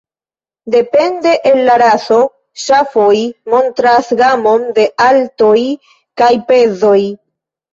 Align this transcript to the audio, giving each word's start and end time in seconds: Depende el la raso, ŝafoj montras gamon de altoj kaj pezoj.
Depende 0.75 1.33
el 1.49 1.59
la 1.67 1.75
raso, 1.81 2.17
ŝafoj 2.63 3.13
montras 3.55 4.09
gamon 4.23 4.67
de 4.81 4.89
altoj 5.09 5.55
kaj 6.23 6.35
pezoj. 6.51 6.99